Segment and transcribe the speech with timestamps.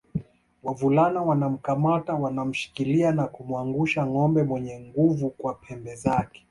[0.63, 6.39] Wavulana wanakamata wanamshikilia na kumwangusha ngombe mwenye nguvu kwa pembe zake